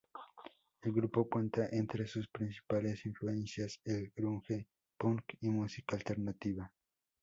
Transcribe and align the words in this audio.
El 0.81 0.93
grupo 0.93 1.29
cuenta 1.29 1.67
entre 1.71 2.07
sus 2.07 2.27
principales 2.27 3.05
influencias 3.05 3.79
el 3.85 4.11
grunge, 4.15 4.67
punk 4.97 5.33
y 5.41 5.47
música 5.49 5.95
alternativa. 5.95 6.73